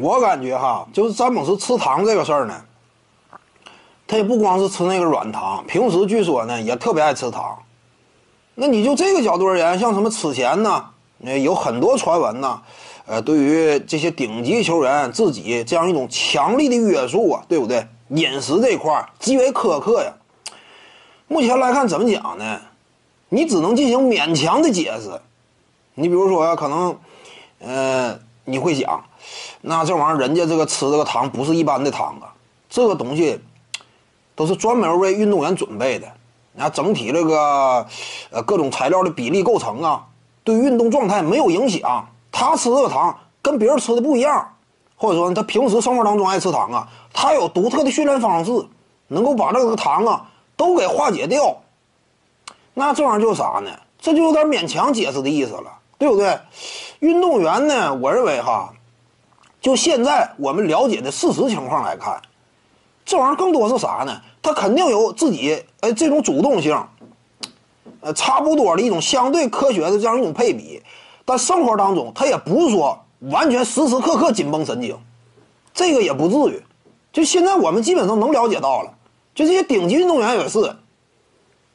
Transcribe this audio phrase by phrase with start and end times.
[0.00, 2.62] 我感觉哈，就是詹姆斯吃糖这个事儿呢，
[4.06, 7.58] 他也不光是吃那个软糖，平时据说呢也特别爱吃糖。
[8.54, 10.84] 那你就这个角度而言，像什么此前呢，
[11.24, 12.62] 呃，有很多传闻呢，
[13.06, 17.86] 呃，对于这些顶级球员自己这样一种强力的约束啊，对不对？
[18.08, 20.12] 饮食这块极为苛刻呀。
[21.28, 22.60] 目前来看，怎么讲呢？
[23.28, 25.20] 你只能进行勉强的解释。
[25.94, 26.96] 你比如说，可能，
[27.58, 28.16] 呃，
[28.46, 29.04] 你会想，
[29.60, 32.32] 那这玩意儿人家这个吃这个糖不是一般的糖啊，
[32.70, 33.38] 这个东西
[34.34, 36.10] 都是专门为运动员准备的。
[36.54, 37.86] 那整体这个，
[38.30, 40.06] 呃，各种材料的比例构成啊，
[40.42, 42.08] 对运动状态没有影响。
[42.32, 44.54] 他吃这个糖跟别人吃的不一样，
[44.96, 48.50] 或者说他平时生活当中爱吃糖啊，他有独特的训练方式，
[49.08, 50.30] 能够把这个糖啊。
[50.58, 51.54] 都给化解掉，
[52.72, 53.70] 那这玩意儿就是啥呢？
[54.00, 56.38] 这就有点勉强解释的意思了，对不对？
[57.00, 58.72] 运动员呢，我认为哈，
[59.60, 62.20] 就现在我们了解的事实情况来看，
[63.04, 64.20] 这玩意儿更多是啥呢？
[64.42, 66.80] 他肯定有自己哎这种主动性，
[68.00, 70.82] 呃，差不多的一种相对科学的这样一种配比，
[71.24, 74.96] 但生活当中他也不是说完全时时刻刻紧绷神经，
[75.74, 76.62] 这个也不至于。
[77.12, 78.92] 就现在我们基本上能了解到了。
[79.34, 80.76] 就这些顶级运动员也是，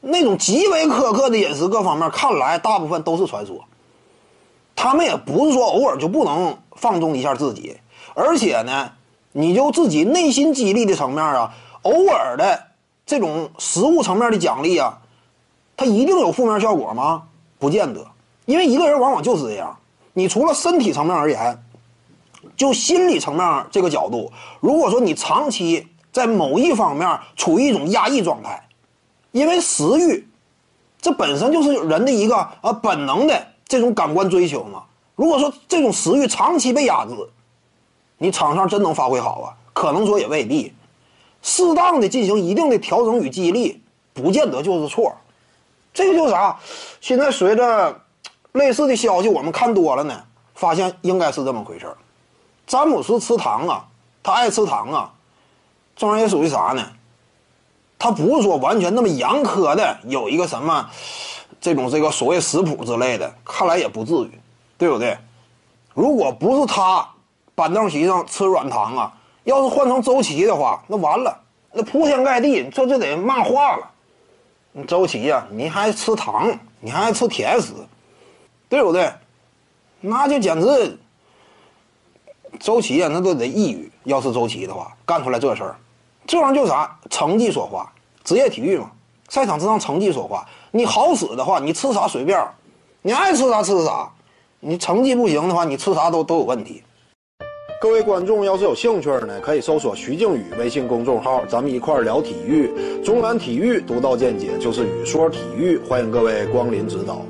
[0.00, 3.64] 那种极为苛刻的饮食各方面，看来大部分都是传说。
[4.82, 7.76] 他们也不是说偶尔就不能放纵一下自己，
[8.14, 8.92] 而且呢，
[9.32, 12.68] 你就自己内心激励的层面啊，偶尔的
[13.04, 14.98] 这种食物层面的奖励啊，
[15.76, 17.24] 它一定有负面效果吗？
[17.58, 18.06] 不见得，
[18.46, 19.76] 因为一个人往往就是这样。
[20.14, 21.62] 你除了身体层面而言，
[22.56, 25.86] 就心理层面这个角度，如果说你长期。
[26.12, 28.66] 在某一方面处于一种压抑状态，
[29.30, 30.26] 因为食欲，
[31.00, 34.82] 这本身就是人的一个呃本能的这种感官追求嘛。
[35.14, 37.14] 如果说这种食欲长期被压制，
[38.18, 39.54] 你场上真能发挥好啊？
[39.72, 40.74] 可能说也未必。
[41.40, 43.80] 适当的进行一定的调整与激励，
[44.12, 45.14] 不见得就是错。
[45.94, 46.58] 这个就是啥？
[47.00, 48.00] 现在随着
[48.52, 50.20] 类似的消息我们看多了呢，
[50.54, 51.96] 发现应该是这么回事
[52.66, 53.86] 詹姆斯吃糖啊，
[54.20, 55.14] 他爱吃糖啊。
[55.94, 56.84] 这玩意儿属于啥呢？
[57.98, 60.90] 他不是说完全那么严苛的有一个什么
[61.60, 64.30] 这种这个所谓食谱之类的，看来也不至于，
[64.76, 65.16] 对不对？
[65.94, 67.08] 如果不是他
[67.54, 69.12] 板凳席上吃软糖啊，
[69.44, 71.38] 要是换成周琦的话，那完了，
[71.72, 73.90] 那铺天盖地这就得骂话了。
[74.86, 77.72] 周琦呀，你还吃糖，你还吃甜食，
[78.68, 79.12] 对不对？
[80.00, 80.98] 那就简直
[82.58, 83.90] 周琦呀，那都得抑郁。
[84.04, 85.76] 要是周琦的话，干出来这事儿。
[86.26, 86.98] 这玩意儿就啥？
[87.10, 87.92] 成绩说话，
[88.24, 88.90] 职业体育嘛，
[89.30, 90.44] 赛场之上成绩说话。
[90.72, 92.38] 你好使的话，你吃啥随便，
[93.00, 94.10] 你爱吃啥吃啥。
[94.58, 96.82] 你成绩不行的话，你吃啥都都有问题。
[97.80, 102.70] 各位观众要是有兴趣呢，可以搜索徐静宇微信公众号，咱们一块儿聊体育。
[103.02, 107.22] 中南体育独到见解就是语说体育，欢迎各位光临指导。